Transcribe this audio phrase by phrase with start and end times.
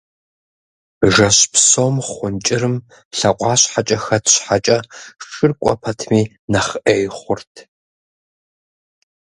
[1.13, 2.75] Жэщ псом хъун кӏырым
[3.17, 4.77] лъакъуащхьэкӏэ хэт щхьэкӏэ,
[5.29, 7.53] шыр кӏуэ пэтми нэхъ ӏей хъурт.